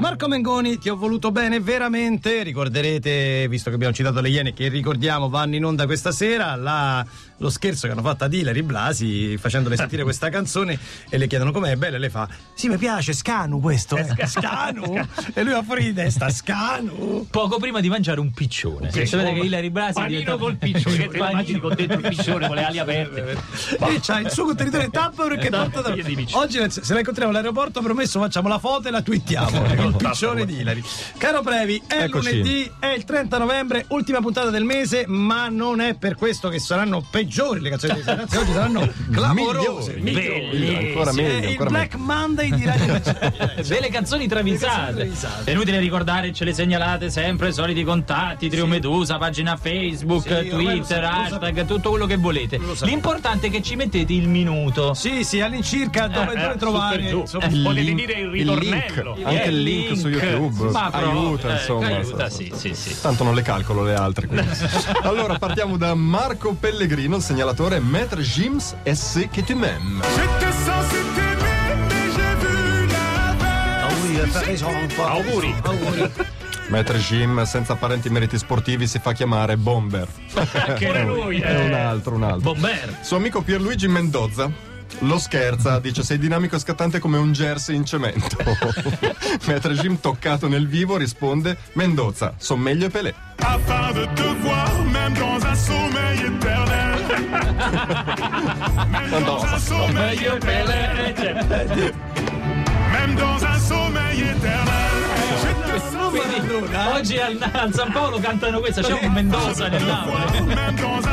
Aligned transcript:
Marco 0.00 0.28
Mengoni, 0.28 0.78
ti 0.78 0.88
ho 0.88 0.96
voluto 0.96 1.30
bene 1.30 1.60
veramente. 1.60 2.42
Ricorderete, 2.42 3.46
visto 3.48 3.70
che 3.70 3.76
abbiamo 3.76 3.94
citato 3.94 4.20
le 4.20 4.28
Iene, 4.28 4.52
che 4.52 4.68
ricordiamo 4.68 5.28
vanno 5.28 5.54
in 5.54 5.64
onda 5.64 5.86
questa 5.86 6.10
sera, 6.12 6.56
la, 6.56 7.04
lo 7.38 7.48
scherzo 7.48 7.86
che 7.86 7.92
hanno 7.92 8.02
fatto 8.02 8.24
ad 8.24 8.32
Hilary 8.32 8.62
Blasi 8.62 9.36
facendole 9.36 9.76
sentire 9.76 10.02
questa 10.02 10.28
canzone 10.28 10.78
e 11.08 11.16
le 11.18 11.26
chiedono 11.26 11.52
com'è 11.52 11.76
bella 11.76 11.96
e 11.96 11.98
lei 12.00 12.10
fa: 12.10 12.28
Sì, 12.54 12.68
mi 12.68 12.76
piace, 12.76 13.12
Scanu 13.12 13.60
questo. 13.60 13.96
Eh. 13.96 14.26
Scanu? 14.26 15.06
e 15.32 15.42
lui 15.42 15.52
va 15.52 15.62
fuori 15.62 15.84
di 15.84 15.94
testa, 15.94 16.28
Scanu. 16.28 17.26
Poco 17.30 17.58
prima 17.58 17.80
di 17.80 17.88
mangiare 17.88 18.20
un 18.20 18.32
piccione. 18.32 18.90
Sì, 18.90 19.06
Sapete 19.06 19.32
che 19.34 19.40
Hilary 19.40 19.70
Blasi 19.70 19.90
è 19.90 19.94
Panino 19.94 20.08
diventato 20.18 20.38
col 20.38 20.56
piccione, 20.56 21.08
che 21.08 21.16
immagini 21.16 21.60
con 21.60 21.74
dentro 21.74 21.98
il 21.98 22.08
piccione 22.08 22.46
con 22.46 22.56
le 22.56 22.64
ali 22.64 22.78
aperte. 22.78 23.36
e 23.78 24.00
c'ha 24.00 24.20
il 24.20 24.30
suo 24.30 24.44
contenitore 24.44 24.90
Tupperware 24.90 25.36
che 25.38 25.46
Esatto, 25.46 25.82
porta 25.82 25.94
da... 25.94 26.38
Oggi 26.38 26.58
se 26.68 26.92
la 26.92 26.98
incontriamo 26.98 27.30
all'aeroporto 27.30 27.80
promesso 27.80 28.18
facciamo 28.20 28.48
la 28.48 28.58
foto 28.58 28.88
e 28.88 28.90
la 28.90 29.02
twittiamo 29.02 29.62
il 29.86 29.96
piccione 29.96 30.44
di 30.46 30.58
Hilary 30.60 30.82
caro 31.18 31.42
Previ 31.42 31.82
è 31.86 32.02
Eccoci. 32.04 32.30
lunedì 32.36 32.70
è 32.78 32.86
il 32.88 33.04
30 33.04 33.38
novembre 33.38 33.84
ultima 33.88 34.20
puntata 34.20 34.50
del 34.50 34.64
mese 34.64 35.04
ma 35.06 35.48
non 35.48 35.80
è 35.80 35.94
per 35.94 36.14
questo 36.16 36.48
che 36.48 36.58
saranno 36.58 37.04
peggiori 37.08 37.60
le 37.60 37.70
canzoni 37.70 37.94
di 37.94 38.02
ragazzi 38.04 38.36
oggi 38.36 38.52
saranno 38.52 38.88
clamorose 39.10 39.94
Migliori. 39.96 40.86
Ancora 40.88 41.12
meglio, 41.12 41.38
il 41.38 41.46
ancora 41.48 41.70
Black 41.70 41.94
Monday 41.96 42.50
di 42.54 42.64
Radio 42.64 43.00
delle 43.66 43.88
canzoni 43.88 44.26
travisate. 44.28 45.10
È 45.44 45.50
inutile 45.50 45.78
ricordare, 45.78 46.32
ce 46.32 46.44
le 46.44 46.52
segnalate 46.52 47.10
sempre, 47.10 47.52
soliti 47.52 47.82
contatti, 47.84 48.48
Trio 48.48 48.66
Medusa, 48.66 49.18
pagina 49.18 49.56
Facebook, 49.56 50.22
Sì, 50.22 50.32
ormai 50.32 50.48
lo 50.50 50.56
Twitter, 50.56 51.02
sa- 51.04 51.10
lo 51.28 51.36
hashtag, 51.36 51.66
tutto 51.66 51.90
quello 51.90 52.06
che 52.06 52.16
volete. 52.16 52.58
Lo. 52.58 52.74
L'importante 52.82 53.46
è 53.48 53.50
che 53.50 53.62
ci 53.62 53.76
mettete 53.76 54.12
il 54.12 54.28
minuto. 54.28 54.94
sì 54.94 55.24
sì 55.24 55.40
all'incirca 55.40 56.06
dove, 56.06 56.32
Eh, 56.34 56.40
dove 56.40 56.56
trovare 56.56 57.08
insomma, 57.10 57.44
Eh, 57.46 57.60
Potete 57.62 57.80
link- 57.80 58.06
dire 58.06 58.20
il 58.20 58.30
link, 58.30 58.38
ritornello. 58.94 59.16
anche 59.24 59.42
Eh, 59.44 59.48
il 59.48 59.62
link 59.62 59.73
su 59.94 60.08
YouTube 60.08 60.70
Ma 60.70 60.90
proprio, 60.90 61.10
aiuta 61.10 61.48
eh, 61.48 61.52
insomma 61.52 61.86
aiuta, 61.86 62.28
sì, 62.30 62.52
sì, 62.54 62.74
sì. 62.74 63.00
tanto 63.00 63.24
non 63.24 63.34
le 63.34 63.42
calcolo 63.42 63.82
le 63.82 63.94
altre 63.94 64.26
quindi. 64.26 64.46
allora 65.02 65.38
partiamo 65.38 65.76
da 65.76 65.94
Marco 65.94 66.54
Pellegrino 66.54 67.16
il 67.16 67.22
segnalatore 67.22 67.80
Maître 67.80 68.22
Gims 68.22 68.74
et 68.84 68.96
ce 68.96 69.28
que 69.28 69.42
tu 69.42 69.56
m'aimes 69.56 70.02
auguri. 74.62 74.94
Auguri. 74.98 75.54
auguri 75.62 76.12
Maître 76.68 76.98
Jim 76.98 77.42
senza 77.44 77.74
apparenti 77.74 78.08
meriti 78.08 78.38
sportivi 78.38 78.86
si 78.86 78.98
fa 78.98 79.12
chiamare 79.12 79.56
Bomber 79.56 80.08
Pure 80.78 81.04
lui. 81.04 81.40
è 81.40 81.54
eh. 81.54 81.66
un 81.66 81.74
altro 81.74 82.14
un 82.14 82.22
altro 82.22 82.52
Bomber. 82.52 82.98
suo 83.02 83.16
amico 83.16 83.42
Pierluigi 83.42 83.86
Mendoza 83.86 84.50
lo 85.00 85.18
scherza, 85.18 85.78
dice 85.80 86.02
sei 86.02 86.18
dinamico 86.18 86.56
e 86.56 86.58
scattante 86.58 86.98
come 86.98 87.18
un 87.18 87.32
jersey 87.32 87.76
in 87.76 87.84
cemento. 87.84 88.36
Maître 89.46 89.72
Jim 89.74 89.98
toccato 90.00 90.48
nel 90.48 90.66
vivo 90.66 90.96
risponde 90.96 91.56
Mendoza, 91.74 92.34
son 92.38 92.60
meglio 92.60 92.86
e 92.86 92.90
Pelé. 92.90 93.14
afin 93.38 93.92
de 93.92 94.06
te 94.14 94.28
voir 94.42 94.70
même 94.92 95.14
dans 95.14 95.44
un 95.46 95.54
sommeil 95.54 96.20
éternel. 96.20 96.94
Même 98.92 99.24
dans 99.24 99.44
un 99.44 99.58
sommeil 99.58 100.18
cioè, 100.18 101.92
même 102.92 103.14
dans 103.16 103.44
un 103.44 103.58
sommeil 103.58 104.20
éternel. 104.20 104.83
Quindi, 106.10 106.66
oggi 106.92 107.18
al, 107.18 107.50
al 107.52 107.74
San 107.74 107.92
Paolo 107.92 108.18
cantano 108.18 108.60
questa, 108.60 108.82
c'è 108.82 108.92
un 109.00 109.12
Mendoza. 109.12 109.68
Dans 109.68 111.04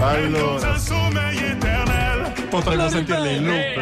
Allora, 0.00 0.70
un 0.70 0.78
sommeil 0.78 1.44
éternel. 1.44 2.46
potremmo 2.50 2.88
sentirli 2.88 3.36
in 3.36 3.44
loop. 3.46 3.78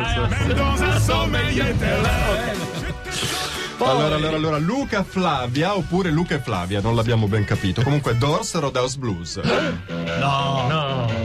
Allora, 3.83 4.15
allora, 4.17 4.37
allora, 4.37 4.59
Luca 4.59 5.03
Flavia 5.03 5.75
oppure 5.75 6.11
Luca 6.11 6.35
e 6.35 6.41
Flavia, 6.41 6.81
non 6.83 6.95
l'abbiamo 6.95 7.27
ben 7.27 7.45
capito. 7.45 7.83
Comunque, 7.83 8.17
Dors 8.19 8.55
Rodeos 8.55 8.97
Blues. 8.97 9.37
No. 9.37 10.67
Qua 10.69 11.20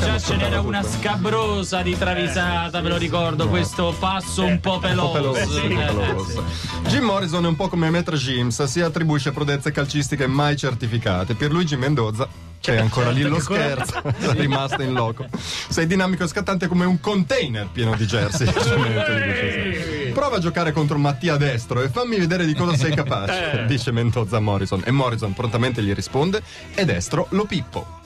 già 0.00 0.18
ce 0.18 0.36
n'era 0.36 0.60
una 0.60 0.82
scabrosa 0.82 1.82
di 1.82 1.96
travisata, 1.96 2.80
ve 2.80 2.88
lo 2.88 2.96
ricordo, 2.96 3.48
questo 3.48 3.94
passo 3.98 4.44
un 4.44 4.60
po' 4.60 4.74
Un 4.74 4.80
po' 4.80 4.88
peloso. 4.88 5.62
Eh, 5.62 5.68
peloso. 5.68 6.44
Jim 6.86 7.04
Morrison 7.04 7.44
è 7.44 7.48
un 7.48 7.56
po' 7.56 7.68
come 7.68 7.90
Maître 7.90 8.16
Jims, 8.16 8.62
si 8.64 8.80
attribuisce 8.80 9.32
prodezze 9.32 9.70
calcistiche 9.72 10.26
mai 10.26 10.56
certificate. 10.56 11.34
Pierluigi 11.34 11.76
Mendoza, 11.76 12.28
che 12.60 12.76
è 12.76 12.80
ancora 12.80 13.10
lì 13.10 13.22
lo 13.22 13.40
scherzo, 13.40 14.02
è 14.02 14.32
rimasto 14.32 14.82
in 14.82 14.92
loco. 14.92 15.26
Sei 15.68 15.86
dinamico 15.86 16.24
e 16.24 16.28
scattante 16.28 16.66
come 16.66 16.84
un 16.84 17.00
container 17.00 17.68
pieno 17.72 17.94
di 17.96 18.06
jersey. 18.06 18.50
Prova 20.12 20.36
a 20.36 20.40
giocare 20.40 20.72
contro 20.72 20.98
Mattia 20.98 21.36
Destro 21.36 21.82
e 21.82 21.88
fammi 21.88 22.18
vedere 22.18 22.44
di 22.44 22.54
cosa 22.54 22.76
sei 22.76 22.94
capace, 22.94 23.64
dice 23.66 23.90
Mendoza 23.92 24.36
a 24.36 24.40
Morrison. 24.40 24.82
E 24.84 24.90
Morrison 24.90 25.32
prontamente 25.32 25.82
gli 25.82 25.92
risponde: 25.92 26.42
E 26.74 26.84
Destro 26.84 27.26
lo 27.30 27.44
pippo. 27.44 27.97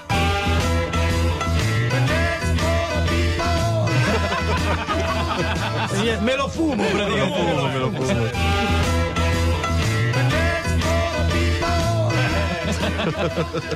Me 6.20 6.36
lo 6.36 6.48
fumo 6.48 6.84
praticamente 6.84 7.42
Me 7.42 7.78
lo 7.78 7.90
fumo. 7.90 8.30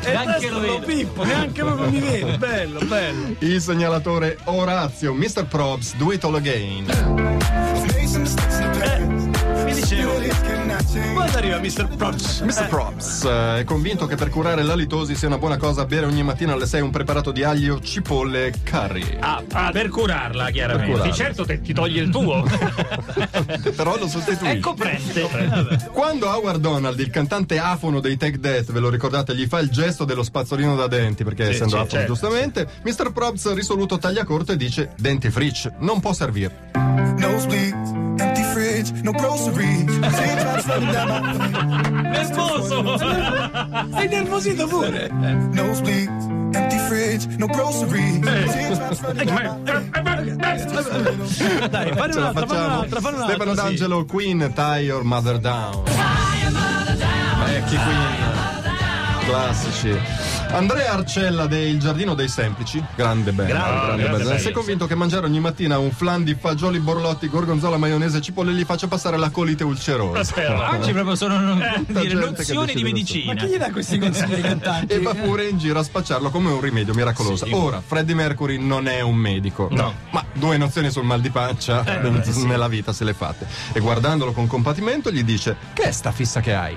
e 0.02 0.10
Neanche 0.10 0.48
lo 0.50 0.56
lo 0.56 0.60
vedo. 0.60 0.86
pippo 0.86 1.24
neanche 1.24 1.62
proprio 1.62 1.90
mi 1.90 2.00
vedo 2.00 2.38
bello 2.38 2.80
bello 2.84 3.34
Il 3.40 3.60
segnalatore 3.60 4.38
Orazio, 4.44 5.12
Mr. 5.14 5.46
Probs, 5.46 5.94
do 5.96 6.12
it 6.12 6.24
all 6.24 6.36
again. 6.36 6.84
mi 6.84 6.90
dicevo 9.96 10.26
quando 11.14 11.36
arriva 11.38 11.58
Mr. 11.58 11.88
Props 11.96 12.40
Mr. 12.40 12.68
Props 12.68 13.24
eh, 13.24 13.58
è 13.60 13.64
convinto 13.64 14.06
che 14.06 14.16
per 14.16 14.28
curare 14.28 14.62
l'alitosi 14.62 15.14
sia 15.14 15.28
una 15.28 15.38
buona 15.38 15.56
cosa 15.56 15.84
bere 15.86 16.06
ogni 16.06 16.22
mattina 16.22 16.52
alle 16.52 16.66
6 16.66 16.80
un 16.80 16.90
preparato 16.90 17.32
di 17.32 17.42
aglio, 17.42 17.80
cipolle 17.80 18.46
e 18.46 18.52
curry. 18.68 19.16
Ah, 19.20 19.42
ah, 19.52 19.70
per 19.70 19.88
curarla, 19.88 20.50
chiaramente. 20.50 20.92
curarla. 20.92 21.10
Di 21.10 21.16
certo 21.16 21.44
te- 21.44 21.60
ti 21.60 21.72
toglie 21.72 22.02
il 22.02 22.10
tuo. 22.10 22.42
Però 23.74 23.96
lo 23.98 24.06
sostituisce. 24.06 24.56
È 24.56 24.60
coprente. 24.60 25.28
Quando 25.92 26.26
Howard 26.28 26.60
Donald, 26.60 26.98
il 26.98 27.10
cantante 27.10 27.58
afono 27.58 28.00
dei 28.00 28.16
Take 28.16 28.38
Death, 28.38 28.72
ve 28.72 28.80
lo 28.80 28.88
ricordate, 28.88 29.34
gli 29.34 29.46
fa 29.46 29.58
il 29.60 29.70
gesto 29.70 30.04
dello 30.04 30.22
spazzolino 30.22 30.76
da 30.76 30.86
denti, 30.86 31.24
perché 31.24 31.48
essendo 31.48 31.70
sì, 31.70 31.76
afono 31.76 31.90
certo, 31.90 32.06
giustamente, 32.06 32.68
Mr. 32.82 33.12
Probs 33.12 33.52
risoluto 33.54 33.98
taglia 33.98 34.24
corto 34.24 34.52
e 34.52 34.56
dice 34.56 34.92
denti 34.96 35.30
fritch, 35.30 35.70
non 35.78 36.00
può 36.00 36.12
servire. 36.12 36.70
Nosebleed, 37.18 37.74
empty 37.76 37.85
fridge, 38.56 38.90
no 39.02 39.12
groceries. 39.12 39.84
Down 40.64 41.36
Nervoso. 42.10 42.96
sei 43.96 44.08
nervosito 44.08 44.66
pure 44.66 45.10
nosebleed, 45.52 46.08
empty 46.54 46.78
fridge, 46.88 47.26
no 47.36 47.46
groceries. 47.48 48.18
Down 49.24 49.62
dai 51.68 51.94
la 51.94 52.06
un'altra 52.06 52.32
facciamo. 52.32 52.64
un'altra 52.64 53.00
fare 53.00 53.16
un'altra 53.16 53.34
Stefano 53.34 53.50
sì. 53.50 53.56
D'Angelo, 53.56 54.04
Queen, 54.06 54.52
Tie 54.54 54.80
Your 54.80 55.04
Mother 55.04 55.38
Down. 55.38 55.82
Vecchi 57.44 57.76
Queen. 57.76 58.14
Classici. 59.26 60.35
Andrea 60.56 60.92
Arcella 60.94 61.46
del 61.46 61.78
Giardino 61.78 62.14
dei 62.14 62.28
Semplici, 62.28 62.82
grande 62.94 63.30
band, 63.32 63.48
Grande, 63.50 63.74
grande 63.74 64.02
grande 64.04 64.24
band. 64.24 64.40
è 64.40 64.50
convinto 64.52 64.86
che 64.86 64.94
mangiare 64.94 65.26
ogni 65.26 65.38
mattina 65.38 65.76
un 65.78 65.90
flan 65.90 66.24
di 66.24 66.34
fagioli 66.34 66.78
borlotti, 66.80 67.28
gorgonzola, 67.28 67.76
maionese 67.76 68.18
e 68.18 68.20
cipolle 68.22 68.52
gli 68.52 68.64
faccia 68.64 68.86
passare 68.86 69.18
la 69.18 69.28
colite 69.28 69.64
ulcerosa. 69.64 70.32
Oggi 70.72 70.92
proprio 70.92 71.14
sono 71.14 71.56
dire, 71.86 72.08
gente 72.08 72.42
che 72.42 72.54
nozioni 72.54 72.72
di 72.72 72.82
medicina. 72.82 73.34
ma 73.34 73.38
chi 73.38 73.46
gli 73.48 73.56
dà 73.58 73.70
questi 73.70 73.98
consigli 73.98 74.40
cantanti 74.40 74.94
E 74.94 75.00
va 75.00 75.12
pure 75.14 75.46
in 75.46 75.58
giro 75.58 75.78
a 75.78 75.82
spacciarlo 75.82 76.30
come 76.30 76.50
un 76.50 76.60
rimedio 76.62 76.94
miracoloso. 76.94 77.46
Ora, 77.50 77.82
Freddie 77.86 78.14
Mercury 78.14 78.56
non 78.56 78.88
è 78.88 79.02
un 79.02 79.14
medico, 79.16 79.68
No. 79.70 79.92
ma 80.10 80.24
due 80.32 80.56
nozioni 80.56 80.90
sul 80.90 81.04
mal 81.04 81.20
di 81.20 81.28
pancia 81.28 81.84
nella 82.46 82.68
vita 82.68 82.94
se 82.94 83.04
le 83.04 83.12
fatte. 83.12 83.46
E 83.74 83.80
guardandolo 83.80 84.32
con 84.32 84.46
compatimento 84.46 85.10
gli 85.12 85.22
dice: 85.22 85.54
Che 85.74 85.82
è 85.82 85.90
sta 85.90 86.12
fissa 86.12 86.40
che 86.40 86.54
hai? 86.54 86.76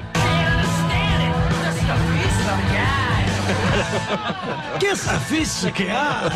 che 2.70 3.19
sta 4.96 5.18
fissa 5.18 5.72
che 5.72 5.90
ha 5.90 6.30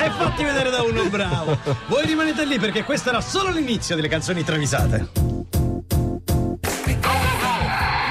e 0.00 0.10
fatti 0.10 0.44
vedere 0.44 0.70
da 0.70 0.82
uno 0.82 1.04
bravo 1.08 1.58
voi 1.86 2.04
rimanete 2.04 2.44
lì 2.44 2.58
perché 2.58 2.84
questo 2.84 3.08
era 3.08 3.20
solo 3.20 3.50
l'inizio 3.50 3.96
delle 3.96 4.08
canzoni 4.08 4.44
travisate 4.44 5.08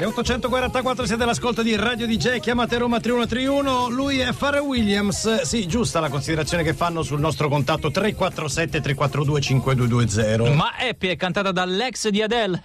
Le 0.00 0.04
844 0.04 1.06
siete 1.06 1.24
all'ascolto 1.24 1.60
di 1.60 1.74
Radio 1.74 2.06
DJ, 2.06 2.38
chiamate 2.38 2.78
Roma 2.78 3.00
3131, 3.00 3.88
lui 3.88 4.20
è 4.20 4.32
Pharrell 4.32 4.62
Williams. 4.62 5.40
Sì, 5.40 5.66
giusta 5.66 5.98
la 5.98 6.08
considerazione 6.08 6.62
che 6.62 6.72
fanno 6.72 7.02
sul 7.02 7.18
nostro 7.18 7.48
contatto 7.48 7.90
347 7.90 8.80
342 8.80 9.40
5220. 9.40 10.54
Ma 10.54 10.70
Happy 10.78 11.08
è 11.08 11.16
cantata 11.16 11.50
dall'ex 11.50 12.10
di 12.10 12.22
Adele. 12.22 12.62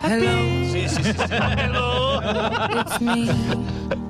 Sì, 0.69 0.87
sì, 0.87 1.01
sì. 1.01 1.03
sì. 1.03 1.15
It's 1.15 2.12
me. 2.99 4.01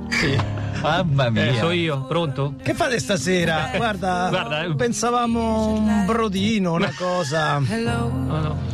Mamma 0.82 1.30
mia. 1.30 1.46
Eh, 1.46 1.58
so 1.60 1.72
io, 1.72 2.04
pronto? 2.04 2.56
Che 2.62 2.74
fate 2.74 3.00
stasera? 3.00 3.72
Guarda, 3.76 4.28
Guarda, 4.30 4.64
eh. 4.64 4.76
pensavamo 4.76 5.70
un 5.70 6.06
brodino, 6.06 6.74
una 6.74 6.94
cosa. 6.98 7.60
No, 7.60 8.10
no. 8.10 8.72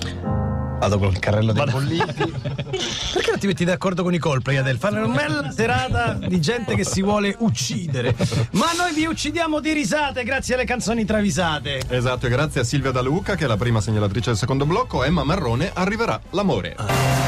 Vado 0.80 0.98
col 0.98 1.20
carrello 1.20 1.52
dei 1.52 1.66
bolliti. 1.70 2.14
Perché 3.14 3.30
non 3.30 3.40
ti 3.40 3.48
metti 3.48 3.66
d'accordo 3.66 4.02
con 4.02 4.14
i 4.14 4.18
Coldplay, 4.18 4.56
Adel? 4.56 4.78
Fare 4.78 5.02
una 5.02 5.14
bella 5.14 5.52
serata 5.52 6.14
di 6.14 6.40
gente 6.40 6.74
che 6.74 6.86
si 6.86 7.04
vuole 7.04 7.36
uccidere. 7.40 8.16
Ma 8.52 8.68
noi 8.78 8.94
vi 8.94 9.06
uccidiamo 9.06 9.60
di 9.60 9.74
risate 9.74 10.24
grazie 10.24 10.56
alle 10.56 10.64
canzoni 10.64 11.04
travisate. 11.04 11.82
Esatto, 11.90 12.28
e 12.28 12.30
grazie 12.30 12.62
a 12.62 12.64
Silvia 12.64 12.92
Da 12.92 13.02
Luca, 13.02 13.36
che 13.36 13.44
è 13.44 13.48
la 13.48 13.58
prima 13.58 13.82
segnalatrice 13.82 14.30
del 14.30 14.40
secondo 14.40 14.66
blocco, 14.66 15.04
Emma 15.04 15.24
Marrone, 15.24 15.70
arriverà 15.74 16.20
l'amore. 16.30 16.76
Solito 16.78 17.19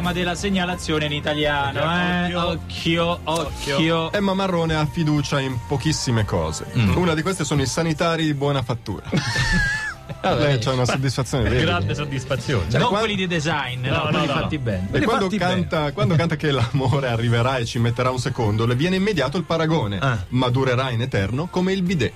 problema 0.00 0.12
della 0.12 0.34
segnalazione 0.34 1.04
in 1.04 1.12
italiano, 1.12 1.80
eh? 1.80 2.34
Occhio, 2.34 3.20
occhio. 3.24 4.10
Emma 4.12 4.34
Marrone 4.34 4.74
ha 4.74 4.86
fiducia 4.86 5.40
in 5.40 5.56
pochissime 5.68 6.24
cose. 6.24 6.66
Una 6.94 7.14
di 7.14 7.22
queste 7.22 7.44
sono 7.44 7.60
i 7.60 7.66
sanitari 7.66 8.24
di 8.24 8.34
buona 8.34 8.62
fattura. 8.62 9.04
Lei 10.22 10.58
c'ha 10.58 10.72
una 10.72 10.84
soddisfazione 10.84 11.48
vedi? 11.48 11.64
Grande 11.64 11.94
soddisfazione. 11.94 12.64
non 12.72 12.88
quando- 12.88 12.98
quelli 12.98 13.14
di 13.14 13.26
design, 13.26 13.86
no, 13.86 13.94
No, 13.94 14.00
quelli 14.02 14.26
no, 14.26 14.34
no. 14.34 14.40
fatti 14.40 14.58
bene. 14.58 14.88
E 14.90 15.00
quando 15.02 15.24
fatti 15.24 15.38
canta, 15.38 15.92
quando 15.92 16.16
canta 16.16 16.36
che 16.36 16.50
l'amore 16.50 17.08
arriverà 17.08 17.56
e 17.58 17.64
ci 17.64 17.78
metterà 17.78 18.10
un 18.10 18.18
secondo, 18.18 18.66
le 18.66 18.74
viene 18.74 18.96
immediato 18.96 19.36
il 19.36 19.44
paragone. 19.44 19.98
Ah. 19.98 20.18
Ma 20.28 20.48
durerà 20.48 20.90
in 20.90 21.00
eterno 21.00 21.46
come 21.48 21.72
il 21.72 21.82
bidet. 21.82 22.12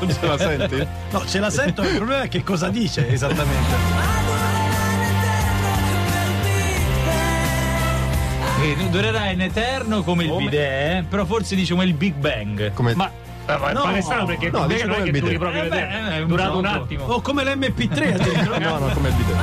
Non 0.00 0.08
ce 0.20 0.26
la 0.26 0.38
senti? 0.38 0.86
No, 1.10 1.26
ce 1.26 1.38
la 1.40 1.50
sento, 1.50 1.82
il 1.82 1.96
problema 1.96 2.22
è 2.22 2.28
che 2.28 2.42
cosa 2.42 2.68
dice 2.68 3.08
esattamente. 3.10 4.22
Eh, 8.62 8.76
durerà 8.88 9.28
in 9.30 9.42
eterno 9.42 10.02
come 10.02 10.24
il 10.24 10.32
bidet, 10.36 10.54
eh? 10.54 11.04
però 11.08 11.24
forse 11.26 11.54
dice 11.54 11.72
come 11.72 11.84
il 11.84 11.94
Big 11.94 12.14
Bang. 12.14 12.72
Come... 12.72 12.94
Ma, 12.94 13.10
eh, 13.46 13.56
ma 13.58 13.72
No. 13.72 13.82
pare 13.82 14.00
strano 14.00 14.24
perché 14.24 14.50
No, 14.50 14.60
non 14.60 14.70
è 14.70 14.80
come 14.80 15.02
che 15.02 15.10
il 15.10 15.20
duri 15.20 15.38
proprio 15.38 15.64
Eh, 15.64 15.68
beh, 15.68 16.20
un 16.22 16.26
durato 16.28 16.58
un 16.58 16.64
attimo. 16.66 17.04
O 17.04 17.20
come 17.20 17.42
l'MP3 17.44 18.14
addirittura. 18.14 18.58
No, 18.58 18.78
no, 18.78 18.88
come 18.94 19.08
il 19.08 19.14
bidet. 19.14 19.36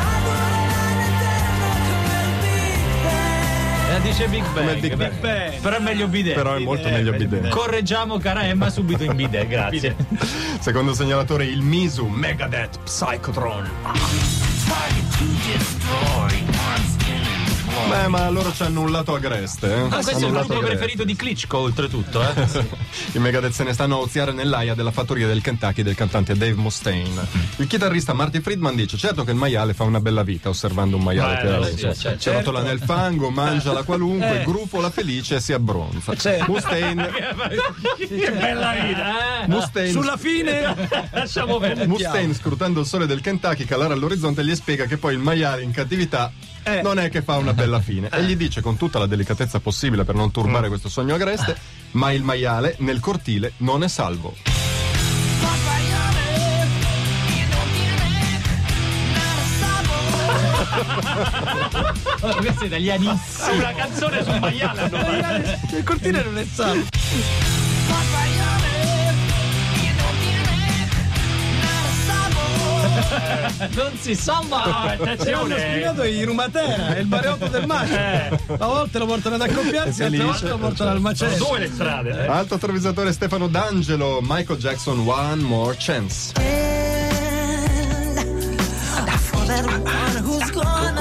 Eh, 3.91 3.99
dice 3.99 4.25
Big 4.29 4.49
Bang. 4.53 4.79
Big 4.79 4.95
Beh, 4.95 5.11
Bang. 5.19 5.59
Però 5.59 5.75
è 5.75 5.79
meglio 5.79 6.07
bidet. 6.07 6.33
Però 6.33 6.55
è 6.55 6.59
molto 6.59 6.87
meglio 6.87 7.11
bidet. 7.11 7.49
Correggiamo 7.49 8.19
cara 8.19 8.45
Emma 8.45 8.69
subito 8.69 9.03
in 9.03 9.15
bidet, 9.17 9.47
grazie. 9.47 9.95
Secondo 10.61 10.93
segnalatore 10.93 11.43
il 11.43 11.61
Misu 11.61 12.05
Megadeth 12.07 12.79
Psychotron. 12.83 13.69
Beh, 17.87 18.07
ma 18.07 18.29
loro 18.29 18.51
c'hanno 18.55 18.81
un 18.81 18.91
lato 18.91 19.15
agreste, 19.15 19.67
eh? 19.73 19.79
Ah, 19.81 19.87
questo 19.89 20.11
è 20.11 20.13
Hanno 20.15 20.39
il 20.39 20.45
gruppo 20.45 20.59
preferito 20.59 21.03
di 21.03 21.15
Klitschko, 21.15 21.57
oltretutto, 21.57 22.21
eh? 22.21 22.67
I 23.13 23.19
Megadeth 23.19 23.51
se 23.53 23.63
ne 23.63 23.73
stanno 23.73 23.95
a 23.95 23.99
oziare 23.99 24.31
nell'aia 24.31 24.73
della 24.75 24.91
fattoria 24.91 25.27
del 25.27 25.41
Kentucky 25.41 25.81
del 25.83 25.95
cantante 25.95 26.35
Dave 26.35 26.53
Mustaine. 26.53 27.25
Il 27.57 27.67
chitarrista 27.67 28.13
Marty 28.13 28.39
Friedman 28.39 28.75
dice: 28.75 28.97
Certo 28.97 29.23
che 29.23 29.31
il 29.31 29.37
maiale 29.37 29.73
fa 29.73 29.83
una 29.83 29.99
bella 29.99 30.23
vita 30.23 30.49
osservando 30.49 30.97
un 30.97 31.03
maiale 31.03 31.69
Eh, 31.69 31.75
che 31.75 31.93
sì, 31.93 31.99
certo. 31.99 32.19
si 32.21 32.29
rotola 32.29 32.61
nel 32.61 32.79
fango, 32.79 33.29
mangia 33.29 33.73
la 33.73 33.83
qualunque, 33.83 34.43
grufola 34.45 34.89
felice 34.89 35.35
e 35.35 35.39
si 35.39 35.53
abbronza. 35.53 36.15
Certo. 36.15 36.51
Mustaine, 36.51 37.09
Che 37.97 38.31
bella 38.31 38.71
vita. 38.73 39.43
Eh, 39.43 39.47
Mustaine, 39.47 39.91
Sulla 39.91 40.17
fine 40.17 40.75
Lasciamo 41.11 41.57
perdere. 41.57 41.87
Mustaine, 41.87 42.33
scrutando 42.33 42.79
il 42.81 42.85
sole 42.85 43.05
del 43.05 43.21
Kentucky 43.21 43.65
calare 43.65 43.93
all'orizzonte, 43.93 44.43
gli 44.45 44.55
spiega 44.55 44.85
che 44.85 44.97
poi 44.97 45.13
il 45.13 45.19
maiale 45.19 45.61
in 45.63 45.71
cattività 45.71 46.31
Eh. 46.63 46.81
non 46.81 46.99
è 46.99 47.09
che 47.09 47.21
fa 47.21 47.37
una 47.37 47.53
bella 47.53 47.79
fine. 47.79 48.09
E 48.11 48.23
gli 48.23 48.35
dice 48.35 48.61
con 48.61 48.77
tutta 48.77 48.99
la 48.99 49.07
delicatezza 49.07 49.59
possibile 49.59 50.03
per 50.03 50.15
non 50.15 50.31
turbare 50.31 50.67
questo 50.67 50.89
sogno 50.89 51.15
agreste: 51.15 51.55
Ma 51.91 52.11
il 52.11 52.23
maiale 52.23 52.75
nel 52.79 52.99
cortile 52.99 53.53
non 53.57 53.83
è 53.83 53.87
salvo. 53.87 54.35
oh, 62.21 62.35
questo 62.35 62.63
è 62.63 62.67
italianissimo. 62.67 63.53
Una 63.53 63.73
canzone 63.73 64.23
sul 64.23 64.39
maiale 64.39 65.59
il 65.71 65.83
cortile 65.83 66.23
non 66.23 66.37
è 66.37 66.45
sano. 66.45 66.83
Non 73.75 73.91
si 73.99 74.15
salva. 74.15 74.63
Ah, 74.63 74.81
Hanno 74.91 75.03
attenzione. 75.03 75.59
spiegato 75.59 76.03
in 76.03 76.25
Rumatera, 76.25 76.95
è 76.95 76.99
il 76.99 77.05
bareotto 77.05 77.47
del 77.47 77.65
mare. 77.65 78.39
A 78.57 78.65
volte 78.65 78.97
lo 78.99 79.05
portano 79.05 79.35
ad 79.35 79.41
accoppiarsi, 79.41 80.03
altre 80.03 80.23
volte 80.23 80.47
lo 80.49 80.57
portano 80.57 80.89
al 80.89 80.95
Sono 80.97 81.07
macello. 81.29 81.45
due 81.47 81.59
le 81.59 81.67
strade. 81.67 82.23
eh. 82.23 82.27
Alto 82.27 82.57
travisatore 82.57 83.11
Stefano 83.13 83.47
D'Angelo, 83.47 84.19
Michael 84.21 84.59
Jackson, 84.59 84.99
One 85.07 85.41
More 85.41 85.75
Chance. 85.77 86.60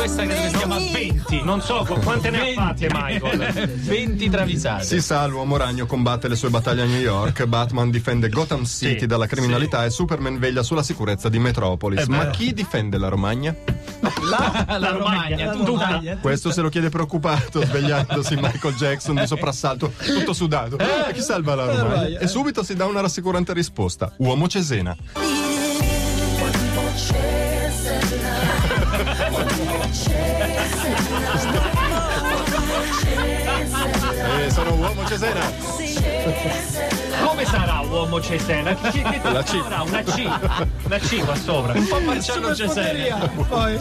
Questa 0.01 0.25
credo 0.25 0.41
che 0.41 0.49
si 0.49 0.57
chiama 0.57 0.79
20. 0.79 1.43
Non 1.45 1.61
so 1.61 1.85
qu- 1.87 2.03
quante 2.03 2.31
ne 2.31 2.41
ha 2.41 2.53
fatte 2.55 2.89
Michael. 2.91 3.69
20 3.69 4.31
travisate. 4.31 4.85
Si 4.85 4.99
sa, 5.03 5.27
l'uomo 5.27 5.59
ragno 5.59 5.85
combatte 5.85 6.27
le 6.27 6.37
sue 6.37 6.49
battaglie 6.49 6.81
a 6.81 6.87
New 6.87 7.01
York, 7.01 7.45
Batman 7.47 7.91
difende 7.91 8.31
Gotham 8.31 8.65
City 8.65 9.01
Sì, 9.01 9.07
dalla 9.07 9.27
criminalità 9.27 9.85
e 9.85 9.91
Superman 9.91 10.39
veglia 10.39 10.63
sulla 10.63 10.83
sicurezza 10.83 11.29
di 11.29 11.39
Metropolis. 11.39 12.07
Ma 12.07 12.31
chi 12.31 12.55
difende 12.55 12.97
la 12.97 13.09
Romagna? 13.09 13.55
la, 14.01 14.65
la 14.79 14.91
Romagna, 14.93 15.53
Romagna, 15.53 15.53
tutta. 15.53 15.99
tutta. 15.99 16.17
Questo 16.17 16.51
se 16.51 16.63
lo 16.63 16.71
chiede 16.71 16.89
preoccupato, 16.89 17.63
svegliandosi 17.63 18.37
Michael 18.37 18.75
Jackson 18.77 19.17
di 19.17 19.27
soprassalto, 19.27 19.93
tutto 20.03 20.33
sudato. 20.33 20.79
E 20.79 21.13
chi 21.13 21.21
salva 21.21 21.55
la 21.55 21.67
Romagna? 21.67 22.19
E 22.21 22.27
subito 22.27 22.63
si 22.63 22.75
dà 22.75 22.87
una 22.87 23.03
rassicurante 23.03 23.53
risposta: 23.53 24.15
uomo 24.17 24.49
Cesena. 24.49 24.97
Come 37.23 37.45
sarà 37.45 37.81
uomo 37.81 38.21
Cesena? 38.21 38.75
Che, 38.91 39.21
La 39.23 39.43
C. 39.43 39.61
sarà? 39.63 39.83
Una 39.83 40.03
C. 40.03 40.29
Una 40.85 40.99
C 40.99 41.25
qua 41.25 41.35
sopra. 41.35 41.73
Un 41.73 41.87
po' 41.87 42.01
Marcello 42.01 42.55
Cesena. 42.55 43.29
poi 43.49 43.79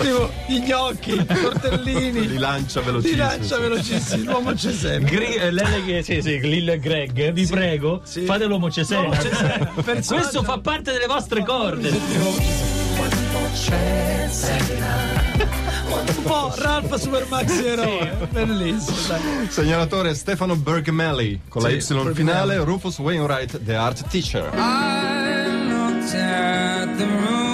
tipo 0.00 0.30
gli 0.46 0.58
gnocchi, 0.60 1.12
i 1.12 1.26
tortellini, 1.26 2.26
Li 2.28 2.38
lancia 2.38 2.80
velocissimo. 2.80 3.22
lancia 3.22 3.58
velocissimo, 3.58 4.30
l'uomo 4.30 4.54
Cesena. 4.56 5.06
Gri- 5.08 5.34
eh, 5.34 5.50
lei 5.50 5.84
che 5.84 6.02
sì, 6.02 6.20
sì, 6.22 6.40
Lil 6.40 6.70
e 6.70 6.78
Greg, 6.78 7.32
vi 7.32 7.46
prego, 7.46 8.00
sì. 8.04 8.22
fate 8.22 8.44
l'uomo 8.46 8.70
Cesena. 8.70 9.00
L'uomo 9.02 9.20
Cesena, 9.20 9.70
Questo 10.06 10.42
fa 10.42 10.58
parte 10.58 10.92
delle 10.92 11.06
vostre 11.06 11.44
corde. 11.44 11.90
Un 15.90 16.22
po' 16.22 16.52
Ralph 16.56 16.94
Super 16.96 17.26
Maxi 17.28 17.66
Eroe, 17.66 18.28
bellissimo. 18.30 18.96
Dai. 19.08 19.20
Segnalatore 19.48 20.14
Stefano 20.14 20.56
Bergmelli 20.56 21.40
con 21.48 21.62
la 21.62 21.68
Sì, 21.68 21.74
Y 21.74 21.80
Bergmelli. 22.04 22.30
finale, 22.30 22.56
Rufus 22.64 22.98
Wainwright, 22.98 23.60
The 23.62 23.74
Art 23.74 24.08
Teacher. 24.08 24.48
Un 24.52 24.60
po' 27.26 27.49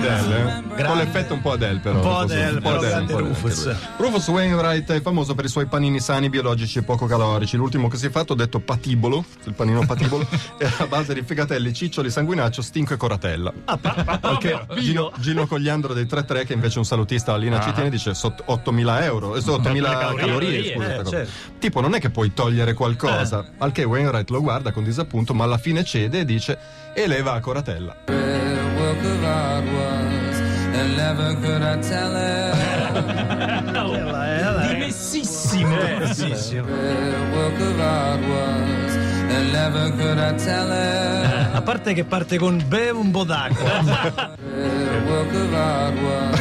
Adele, 0.00 0.64
eh? 0.76 0.84
Con 0.84 0.96
l'effetto 0.96 1.34
un 1.34 1.40
po' 1.40 1.52
Adele 1.52 1.78
però. 1.78 1.96
Un 1.96 2.00
po' 2.02 2.16
Adele, 2.16 2.50
un 2.50 2.54
po' 2.54 2.68
però 2.68 2.76
Adele, 2.78 3.00
un 3.00 3.06
po' 3.06 3.12
Adele. 3.16 3.28
Rufus. 3.28 3.76
Rufus 3.96 4.28
Wainwright 4.28 4.90
è 4.92 5.00
famoso 5.00 5.34
per 5.34 5.44
i 5.44 5.48
suoi 5.48 5.66
panini 5.66 6.00
sani, 6.00 6.28
biologici 6.28 6.78
e 6.78 6.82
poco 6.82 7.06
calorici. 7.06 7.56
L'ultimo 7.56 7.88
che 7.88 7.96
si 7.96 8.06
è 8.06 8.10
fatto, 8.10 8.34
detto 8.34 8.60
patibolo, 8.60 9.24
il 9.44 9.54
panino 9.54 9.84
patibolo, 9.84 10.26
è 10.58 10.68
a 10.78 10.86
base 10.86 11.14
di 11.14 11.22
figatelli, 11.22 11.72
ciccioli, 11.72 12.10
sanguinaccio, 12.10 12.62
stinco 12.62 12.94
e 12.94 12.96
coratella. 12.96 13.52
Perché 14.20 14.66
Gino, 14.78 15.12
Gino 15.18 15.46
Cogliandro 15.46 15.94
dei 15.94 16.04
3-3, 16.04 16.46
che 16.46 16.52
invece 16.52 16.76
è 16.76 16.78
un 16.78 16.84
salutista 16.84 17.32
all'Ina 17.32 17.60
ci 17.60 17.72
tiene, 17.72 17.90
dice 17.90 18.14
sott- 18.14 18.44
8.000 18.46 19.02
euro, 19.02 19.36
eh, 19.36 19.40
8.000 19.40 19.82
calorie, 19.82 20.16
calorie, 20.16 20.58
eh, 20.58 20.74
scusa, 20.74 20.96
cosa. 20.96 21.10
certo. 21.10 21.32
Tipo, 21.58 21.80
non 21.80 21.94
è 21.94 22.00
che 22.00 22.10
puoi 22.10 22.32
togliere 22.32 22.74
qualcosa. 22.74 23.52
Al 23.58 23.72
che 23.72 23.84
Wainwright 23.84 24.30
lo 24.30 24.40
guarda 24.40 24.72
con 24.72 24.84
disappunto, 24.84 25.34
ma 25.34 25.44
alla 25.44 25.58
fine 25.58 25.84
cede 25.84 26.20
e 26.20 26.24
dice: 26.24 26.58
eleva 26.94 27.32
a 27.32 27.40
coratella. 27.40 27.96
work 28.80 29.04
of 29.04 29.24
art 29.24 29.64
was, 29.66 29.79
and 30.80 30.96
never 30.96 31.34
could 31.36 31.62
I 31.62 31.76
tell 31.80 32.14
it. 32.16 32.54
Dimessissimo. 34.70 35.76
Bellissimo. 35.76 36.66
The 36.66 37.36
work 37.36 37.60
of 37.60 37.80
art 37.80 38.20
was, 38.20 38.96
and 38.96 39.52
never 39.52 39.90
could 39.90 40.18
I 40.18 40.32
tell 40.36 40.70
it. 40.70 41.54
A 41.54 41.60
parte 41.62 41.92
che 41.92 42.04
parte 42.04 42.38
con 42.38 42.62
bevo 42.66 43.00
un 43.00 43.10
po' 43.10 43.24
d'acqua. 43.24 43.82
Work 45.06 45.34
of 45.34 45.54
art 45.54 45.96
was, 46.00 46.40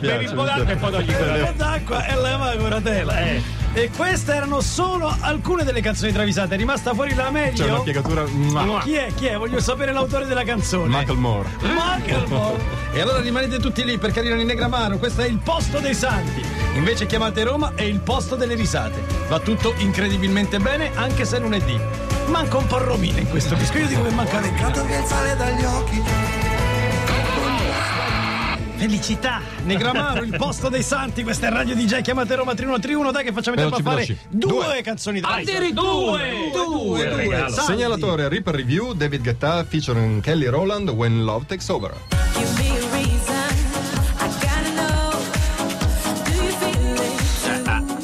Per 0.00 0.22
il 0.22 0.32
po' 0.34 0.44
d'acqua 0.44 0.72
e 0.72 0.76
poi 0.76 0.90
togli 0.90 1.12
quella. 1.14 1.34
Un 1.34 1.44
po' 1.44 1.52
d'acqua 1.56 2.06
e 2.06 2.14
leva 2.20 2.54
la 2.54 2.56
coratela. 2.56 3.18
Eh. 3.20 3.57
E 3.78 3.90
queste 3.96 4.34
erano 4.34 4.60
solo 4.60 5.14
alcune 5.20 5.62
delle 5.62 5.80
canzoni 5.80 6.10
travisate. 6.10 6.56
È 6.56 6.58
rimasta 6.58 6.94
fuori 6.94 7.14
la 7.14 7.22
C'è 7.22 7.28
una 7.28 7.30
meglio. 7.30 7.82
piegatura. 7.82 8.24
mua. 8.26 8.80
Chi 8.80 8.94
è? 8.94 9.12
Chi 9.14 9.26
è? 9.26 9.36
Voglio 9.36 9.60
sapere 9.60 9.92
l'autore 9.92 10.26
della 10.26 10.42
canzone. 10.42 10.88
Macklemore. 10.88 11.48
Macklemore. 11.60 12.76
E 12.90 13.00
allora 13.02 13.20
rimanete 13.20 13.60
tutti 13.60 13.84
lì 13.84 13.96
perché 13.98 14.18
arrivano 14.18 14.40
in 14.40 14.48
Negramaro. 14.48 14.98
Questo 14.98 15.20
è 15.20 15.26
il 15.28 15.38
posto 15.38 15.78
dei 15.78 15.94
santi. 15.94 16.42
Invece 16.74 17.06
chiamate 17.06 17.44
Roma 17.44 17.72
è 17.76 17.82
il 17.82 18.00
posto 18.00 18.34
delle 18.34 18.56
risate. 18.56 19.00
Va 19.28 19.38
tutto 19.38 19.72
incredibilmente 19.76 20.58
bene 20.58 20.90
anche 20.96 21.24
se 21.24 21.36
è 21.36 21.40
lunedì. 21.40 21.78
Manca 22.26 22.56
un 22.56 22.66
po' 22.66 22.78
romina 22.78 23.20
in 23.20 23.28
questo 23.28 23.54
disco. 23.54 23.78
Io 23.78 23.86
dico 23.86 24.02
che 24.02 24.10
manca 24.10 24.40
romina. 24.40 24.56
Canto 24.56 24.84
che 24.86 24.94
il 24.96 25.04
sale 25.04 25.36
dagli 25.36 25.64
occhi. 25.64 26.02
Felicità! 28.78 29.40
Negramaro, 29.64 30.22
il 30.22 30.36
posto 30.36 30.68
dei 30.68 30.84
santi. 30.84 31.24
Questa 31.24 31.48
è 31.48 31.50
Radio 31.50 31.74
DJ. 31.74 32.00
Chiamate 32.00 32.36
Roma 32.36 32.54
3131. 32.54 33.10
Dai 33.10 33.24
che 33.24 33.32
facciamo 33.32 33.56
in 33.60 33.68
tempo 33.68 33.76
a 33.76 33.92
fare 33.92 34.06
due, 34.28 34.50
Due. 34.50 34.80
canzoni 34.82 35.18
da 35.20 35.28
Addirittura 35.34 36.22
Due, 36.22 36.52
due, 36.52 37.16
regalo. 37.16 37.52
santi. 37.52 37.72
Segnalatore 37.72 38.28
Reaper 38.28 38.54
Review, 38.54 38.92
David 38.92 39.22
Guetta 39.22 39.64
featuring 39.64 40.20
Kelly 40.22 40.46
Rowland 40.46 40.88
When 40.90 41.24
Love 41.24 41.46
Takes 41.46 41.68
Over. 41.68 41.92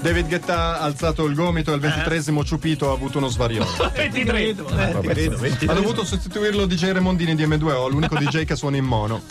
David 0.04 0.28
Guetta 0.28 0.78
ha 0.78 0.80
alzato 0.80 1.24
il 1.24 1.34
gomito 1.34 1.70
e 1.70 1.74
al 1.74 1.80
ventitresimo 1.80 2.44
ciupito 2.44 2.90
ha 2.90 2.92
avuto 2.92 3.16
uno 3.16 3.28
svarione. 3.28 3.70
23. 3.94 4.42
Eh, 4.42 4.54
23. 5.30 5.66
Ha 5.66 5.72
dovuto 5.72 6.04
sostituirlo 6.04 6.66
DJ 6.66 6.90
Remondini 6.90 7.34
di 7.34 7.46
M2O, 7.46 7.88
l'unico 7.88 8.14
DJ 8.18 8.44
che 8.44 8.54
suona 8.54 8.76
in 8.76 8.84
mono. 8.84 9.22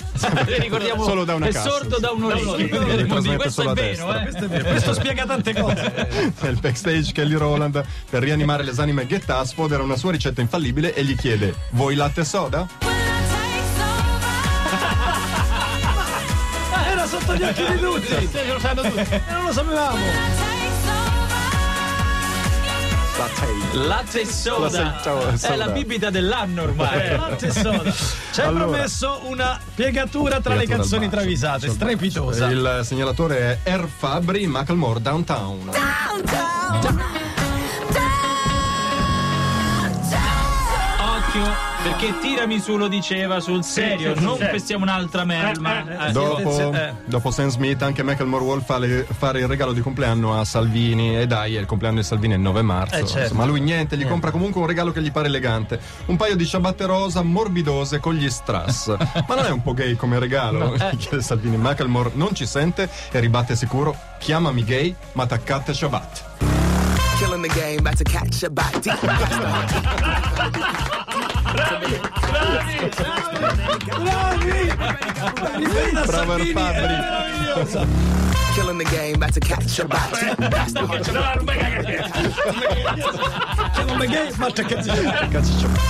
Ricordiamo 0.57 1.03
Solo 1.03 1.25
da 1.25 1.35
una 1.35 1.45
è 1.45 1.51
cassa. 1.51 1.69
sordo 1.69 1.99
da 1.99 2.09
un 2.09 2.23
orecchio. 2.23 3.35
Questo 3.37 3.69
è 3.69 3.73
vero, 3.75 4.15
eh. 4.15 4.21
Questo 4.23 4.45
è 4.45 4.47
vero, 4.47 4.69
questo 4.69 4.93
spiega 4.95 5.25
tante 5.27 5.53
cose. 5.61 6.33
Nel 6.41 6.57
backstage 6.59 7.11
Kelly 7.11 7.35
Rowland, 7.35 7.83
per 8.09 8.23
rianimare 8.23 8.63
l'esanime 8.63 9.05
Guetta, 9.05 9.45
sfodera 9.45 9.83
una 9.83 9.95
sua 9.95 10.09
ricetta 10.09 10.41
infallibile 10.41 10.95
e 10.95 11.03
gli 11.03 11.15
chiede 11.15 11.53
Vuoi 11.73 11.93
latte 11.93 12.21
e 12.21 12.25
soda? 12.25 12.67
Sotto 17.05 17.35
gli 17.35 17.43
occhi 17.43 17.63
di 17.63 17.79
tutti. 17.79 18.29
Lo 18.47 18.59
sanno 18.59 18.81
tutti. 18.81 18.99
E 19.01 19.21
non 19.29 19.43
lo 19.43 19.51
sapevamo. 19.53 20.52
Latte 23.73 24.21
e 24.21 24.25
soda. 24.25 24.99
È 25.39 25.55
la 25.55 25.67
bibita 25.69 26.09
dell'anno 26.09 26.63
ormai. 26.63 27.15
Latte 27.15 27.47
e 27.47 27.51
soda. 27.51 27.91
Ci 27.91 28.41
hai 28.41 28.47
Allora. 28.47 28.63
promesso 28.65 29.21
una 29.25 29.59
piegatura 29.75 30.39
tra 30.39 30.55
le 30.55 30.61
Piegatura 30.61 30.77
canzoni 30.77 31.05
bacio, 31.07 31.17
travisate, 31.17 31.69
strepitosa. 31.69 32.49
Il 32.49 32.79
segnalatore 32.83 33.61
è 33.63 33.69
Air 33.69 33.87
Fabri 33.87 34.47
Macklemore 34.47 35.01
Downtown. 35.01 35.71
Occhio, 41.33 41.51
perché 41.81 42.19
tirami 42.19 42.59
su 42.59 42.77
lo 42.77 42.87
diceva 42.87 43.39
sul 43.39 43.63
serio, 43.63 44.13
sì, 44.13 44.19
sì, 44.19 44.23
non 44.23 44.37
sì. 44.37 44.45
pensiamo 44.45 44.83
un'altra. 44.83 45.23
Eh, 45.23 46.11
Dopo, 46.11 46.33
attenzione, 46.33 46.89
eh. 46.89 46.93
dopo 47.05 47.31
Sam 47.31 47.49
Smith 47.49 47.81
anche 47.81 48.03
Macklemore 48.03 48.43
vuole 48.43 48.61
fare, 48.61 49.07
fare 49.17 49.39
il 49.39 49.47
regalo 49.47 49.73
di 49.73 49.81
compleanno 49.81 50.39
a 50.39 50.45
Salvini 50.45 51.17
e 51.17 51.25
dai, 51.25 51.53
il 51.53 51.65
compleanno 51.65 52.01
di 52.01 52.05
Salvini 52.05 52.33
è 52.33 52.35
il 52.35 52.43
9 52.43 52.61
marzo. 52.61 52.95
Eh, 52.95 53.05
certo. 53.05 53.19
Insomma, 53.21 53.45
lui 53.45 53.61
niente, 53.61 53.97
gli 53.97 54.05
compra 54.05 54.29
comunque 54.29 54.61
un 54.61 54.67
regalo 54.67 54.91
che 54.91 55.01
gli 55.01 55.11
pare 55.11 55.25
elegante. 55.25 55.79
Un 56.05 56.17
paio 56.17 56.35
di 56.35 56.45
ciabatte 56.45 56.85
rosa 56.85 57.23
morbidose 57.23 57.99
con 57.99 58.13
gli 58.13 58.29
strass. 58.29 58.95
Ma 59.27 59.33
non 59.33 59.45
è 59.45 59.49
un 59.49 59.63
po' 59.63 59.73
gay 59.73 59.95
come 59.95 60.19
regalo? 60.19 60.75
Gli 60.75 60.97
chiede 60.97 61.23
Salvini. 61.23 61.57
Macklemore 61.57 62.11
non 62.13 62.35
ci 62.35 62.45
sente 62.45 62.87
e 63.11 63.19
ribatte 63.19 63.55
sicuro: 63.55 63.95
chiamami 64.19 64.63
gay, 64.63 64.93
ma 65.13 65.23
attaccate 65.23 65.73
ciabatte. 65.73 66.21
Killing 67.17 67.41
the 67.41 67.59
game, 67.59 67.79
about 67.79 67.95
to 67.95 68.03
catch 68.03 68.43
a 68.43 68.49
bite. 68.49 68.91
Bravi! 71.53 72.01
Riferita 75.55 76.01
a 76.01 76.05
Bravo 76.05 76.31
Salvini, 76.31 76.49
è 76.49 76.53
Fabri. 76.53 76.81
meravigliosa. 76.81 78.32
Killing 78.53 78.77
the 78.77 78.85
game, 78.85 79.15
about 79.15 79.33
to 79.33 79.39
catch 79.39 79.79
a 79.79 79.85
bite. 79.85 80.35
C'è 83.73 83.85
come 83.85 84.05
gay, 84.05 84.31
ma 84.35 84.51
c'è 84.51 84.63
che 84.63 84.75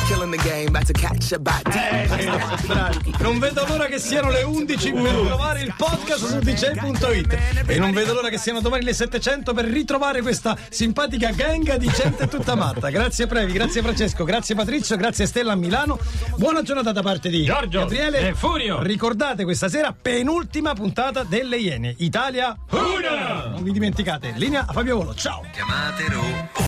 Killing 0.07 0.33
the 0.33 0.41
game, 0.43 0.67
about 0.67 0.85
to 0.85 0.93
catch 0.93 1.33
a 1.33 1.39
bite. 1.39 3.13
Non 3.19 3.39
vedo 3.39 3.65
l'ora 3.67 3.87
che 3.87 3.99
siano 3.99 4.29
le 4.29 4.43
11 4.43 4.91
per 4.93 5.13
trovare 5.13 5.61
il 5.61 5.73
podcast 5.75 6.25
su 6.25 6.39
dj.it 6.39 7.37
e 7.67 7.77
non 7.79 7.91
vedo 7.91 8.13
l'ora 8.13 8.29
che 8.29 8.37
siano 8.37 8.61
domani 8.61 8.85
le 8.85 8.93
700 8.93 9.53
per 9.53 9.65
ritrovare 9.65 10.21
questa 10.21 10.57
simpatica 10.69 11.31
gang 11.31 11.75
di 11.75 11.91
gente 11.93 12.27
tutta 12.29 12.55
matta. 12.55 12.89
Grazie 12.89 13.27
Previ, 13.27 13.51
grazie 13.51 13.81
Francesco, 13.81 14.23
grazie 14.23 14.55
Patrizio, 14.55 14.95
grazie 14.95 15.25
Stella 15.25 15.51
a 15.51 15.55
Milano. 15.55 15.99
Buona 16.37 16.61
giornata 16.61 16.93
da 16.93 17.01
parte 17.01 17.29
di 17.29 17.43
Giorgio 17.43 17.79
Gabriele 17.79 18.29
e 18.29 18.33
Furio. 18.33 18.81
Ricordate 18.81 19.43
questa 19.43 19.67
sera 19.67 19.93
penultima 19.99 20.73
puntata 20.73 21.23
delle 21.23 21.57
Iene. 21.57 21.93
Italia 21.97 22.52
Una! 22.71 23.49
Non 23.49 23.63
vi 23.63 23.71
dimenticate. 23.71 24.33
Linea 24.37 24.65
a 24.67 24.73
Fabio 24.73 24.97
Volo. 24.97 25.13
Ciao. 25.13 25.43
Chiamate 25.51 26.07
Ro. 26.09 26.61